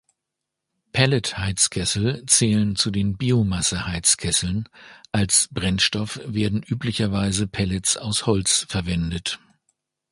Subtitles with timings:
[0.93, 4.67] Pellet-Heizkessel zählen zu den Biomasse-Heizkesseln,
[5.11, 9.37] als Brennstoff werden üblicherweise Pellets aus Holz verwendet.